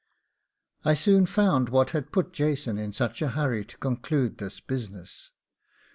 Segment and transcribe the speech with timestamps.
[0.83, 5.29] I soon found what had put Jason in such a hurry to conclude this business.